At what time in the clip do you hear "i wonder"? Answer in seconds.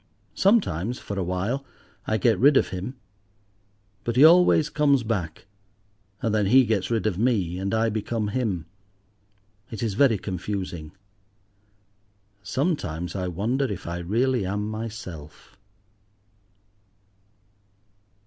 13.15-13.65